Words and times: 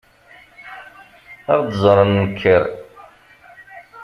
Ad 1.53 1.57
ɣ-d-ẓren 1.63 2.09
nekker. 2.21 2.63